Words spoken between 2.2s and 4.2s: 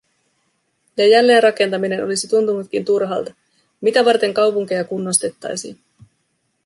tuntunutkin turhalta… Mitä